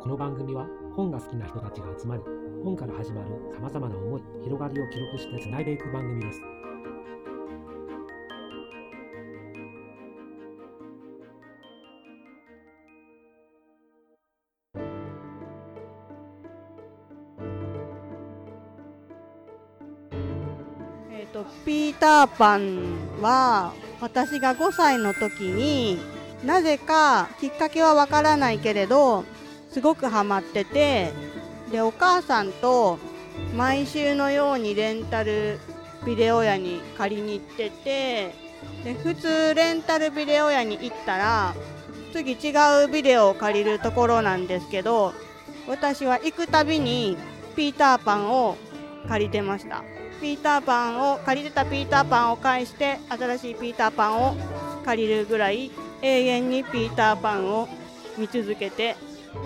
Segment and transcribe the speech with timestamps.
[0.00, 2.22] この番組は本が好きな人たちが集まり
[2.62, 6.40] 本から始まるさまざまな思い広がりを記録してつないでいく番組です。
[21.10, 26.13] えー、とピーターパンは私が5歳の時に
[26.44, 29.24] なぜかきっかけはわからないけれど
[29.70, 31.12] すごくハマってて
[31.70, 32.98] でお母さんと
[33.56, 35.58] 毎週のようにレンタル
[36.06, 38.34] ビデオ屋に借りに行ってて
[38.84, 41.54] で普通レンタルビデオ屋に行ったら
[42.12, 42.52] 次違
[42.84, 45.12] うビデオを借りるところなんですけど
[45.66, 47.16] 私は行くたびに
[47.56, 48.56] ピーターパンを
[49.08, 49.82] 借りてました。
[50.20, 54.34] ピーターパンを借りてたピーターパンを返して新しいピーターパンを
[54.84, 55.70] 借りるぐらい
[56.04, 57.66] 永遠にピーターパンを
[58.18, 58.94] 見続けて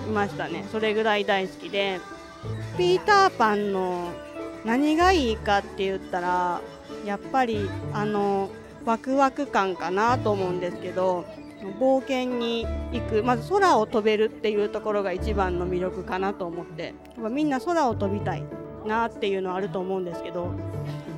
[0.08, 0.66] いましたね。
[0.72, 2.00] それぐらい大好きで。
[2.76, 4.10] ピーターパンの
[4.64, 6.60] 何がいいかって言ったら
[7.04, 8.50] やっぱりあの
[8.84, 11.24] ワクワク感かなと思うんですけど
[11.80, 13.22] 冒険に行く。
[13.22, 16.86] まず空を飛べるっていうところが一番の魅力かなと思って。
[16.86, 18.42] やっぱみんな空を飛びたい
[18.84, 20.52] なっていうのはあると思うんですけど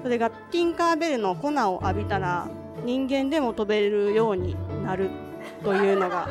[0.03, 2.49] それがティンカーベルの粉を浴びたら
[2.85, 5.11] 人間でも飛べるようになる
[5.63, 6.29] というのが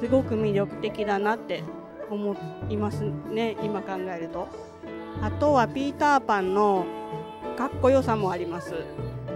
[0.00, 1.62] すごく魅力的だなって
[2.10, 2.36] 思
[2.68, 4.48] いますね今考えると。
[5.22, 6.84] あとはピーターパンの
[7.56, 8.74] かっこよさもあります。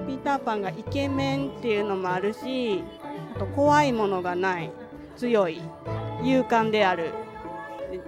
[0.06, 2.82] ピーターパンがイケメンっていうのもあるし
[3.36, 4.70] あと怖いものがない
[5.16, 5.60] 強い
[6.22, 7.12] 勇敢である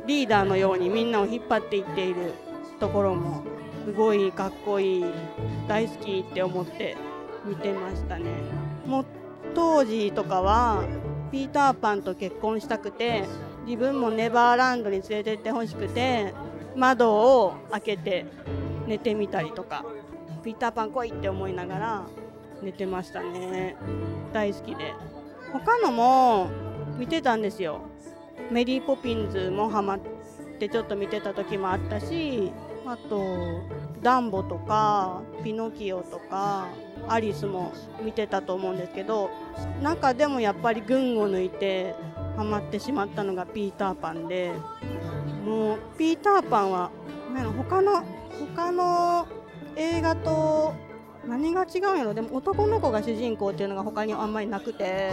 [0.06, 2.34] リーダーのようにみんなを引っ張っていっている
[2.80, 3.42] ところも
[3.84, 5.04] すごいかっこいい
[5.68, 6.96] 大好きって思って
[7.44, 8.24] 見てましたね。
[9.54, 10.84] 当時とかは
[11.30, 13.24] ピーターパンと結婚したくて
[13.66, 16.34] 自分もネバーランドに連れてってほしくて
[16.76, 18.26] 窓を開けて
[18.86, 19.84] 寝てみたりとか
[20.42, 22.06] ピーターパン来いって思いながら
[22.62, 23.76] 寝てましたね。
[24.32, 24.94] 大好きで。
[25.52, 26.48] 他のも
[26.98, 27.80] 見てたんですよ。
[28.50, 30.00] メリー・ポピンズもハマっ
[30.58, 32.52] てちょっと見てた時もあったし
[32.86, 33.60] あと
[34.02, 36.68] ダンボとかピノキオとか
[37.08, 37.72] アリスも
[38.02, 39.30] 見てたと思うんですけど
[39.82, 41.94] 中でもやっぱり群を抜いて
[42.36, 44.52] ハマってしまったのがピーターパンで
[45.44, 46.90] もうピーターパンは
[47.56, 48.04] 他の
[48.54, 49.26] 他の
[49.76, 50.74] 映画と
[51.26, 52.14] 何が違うんやろ。
[52.14, 55.12] でも男の子が主人公っていうのが他にあんまりなくて。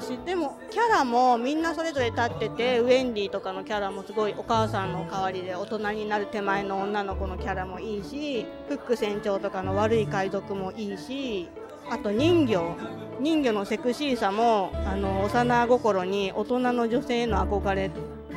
[0.00, 0.16] 私。
[0.24, 11.48] でもキャラもみんなそれぞれ立っててウェンディとかのキャラもすごいお母さんの代わりで大人になる手前の女の子のキャラもいいしフック船長とかの悪い海賊もいいし
[11.90, 12.76] あと人魚
[13.20, 17.90] 人魚のセクシーさもあの幼心に大人の女性への憧れ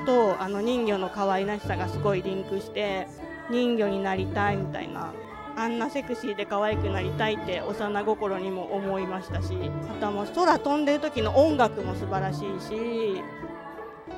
[0.05, 3.07] とあの人魚の可愛らしさがすごいリンクして
[3.49, 5.13] 人魚になりたいみたいな
[5.57, 9.57] あんなセクシーで可愛くなりたいって幼心にも思いましたし
[9.89, 13.21] あとはもう空飛んでる時の音楽も素晴らしいし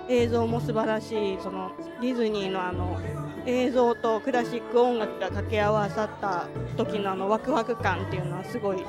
[0.09, 1.71] 映像も素晴らしいその
[2.01, 2.99] ディズニーのあの
[3.45, 8.83] 映像とクラシック音楽が掛け合わさった時のあのワクワク感っていうのはすごい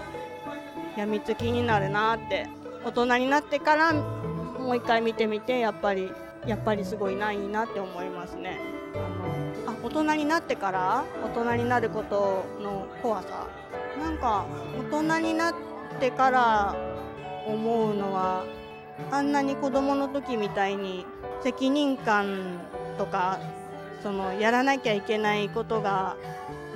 [0.96, 2.48] やみつきになるなって
[2.84, 6.10] 大人になってからもう一回見てみてやっぱり
[6.46, 8.77] やっぱりすごいないいなって思いますね。
[9.88, 13.48] 大人になってから大人になることの怖さ
[13.98, 14.44] なんか
[14.92, 15.54] 大人になっ
[15.98, 16.76] てから
[17.46, 18.44] 思うのは
[19.10, 21.06] あんなに子供の時みたいに
[21.42, 22.60] 責任感
[22.98, 23.40] とか
[24.02, 26.18] そのやらなきゃいけないことが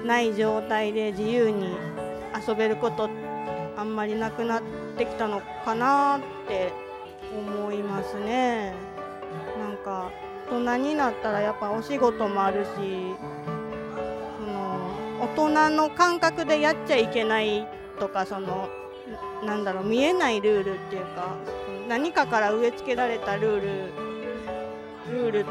[0.06, 1.76] ない状態で自由に
[2.48, 3.10] 遊べること
[3.76, 4.62] あんまりなくなっ
[4.96, 6.72] てきたのかなって
[7.36, 8.72] 思いますね。
[9.58, 10.10] なんか
[10.60, 12.68] 人になったらやっぱお仕事もあるし
[14.38, 14.90] その
[15.20, 17.66] 大人の感覚でやっちゃいけない
[17.98, 18.68] とかその
[19.44, 21.36] なんだろう見えないルールっていうか
[21.88, 24.02] 何かから植え付けられたルール
[25.12, 25.44] ルールっ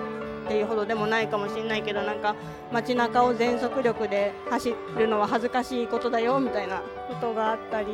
[0.48, 2.36] ていうほどでもないかもしれないけどなんか
[2.72, 7.88] 街中を全速力で走るのは恥ずかしいことだよみたいなことがあったり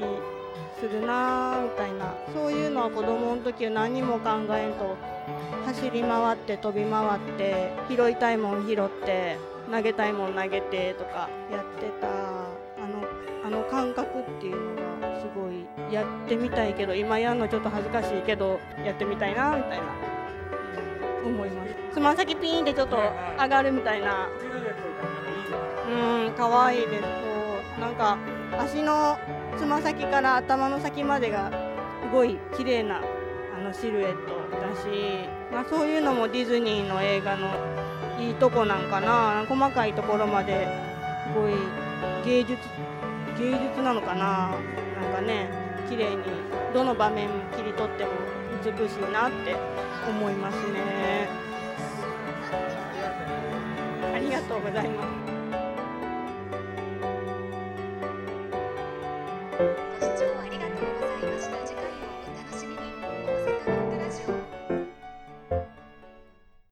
[0.79, 2.13] するなみたいな。
[2.33, 4.95] そういうのは子供の時は何も考えんと
[5.65, 9.38] 走り回って飛び回って拾いたいもん拾って
[9.71, 12.07] 投げたいもん投げてとかやってた。
[12.07, 13.03] あの
[13.45, 19.85] あの感覚っていうのがすごいやってみたいけど今やるのちょっと恥ずかしいけどやってみたいなみたいな。
[21.25, 21.75] 思います。
[21.94, 22.97] つま先ピーンってちょっと
[23.39, 24.27] 上がるみたいな。
[25.89, 27.01] うん可愛いです。
[27.01, 27.07] そ
[27.77, 28.18] うなんか
[28.59, 29.18] 足の
[29.57, 31.51] つま先から頭の先までが
[32.03, 33.01] すごい綺麗な
[33.57, 34.56] あのシルエット。
[34.83, 37.50] し、まあ、そういうのもディズニーの映画の
[38.19, 39.45] いいとこなんかな。
[39.47, 40.68] 細かいところまで
[41.27, 41.53] すごい
[42.25, 42.57] 芸術
[43.38, 44.56] 芸術なのかな。
[45.01, 45.50] なんかね
[45.89, 46.24] 綺麗に
[46.74, 48.12] どの場面切り取っても
[48.63, 49.56] 美しいなって
[50.09, 51.30] 思いますね。
[54.13, 55.07] ありがとうございます。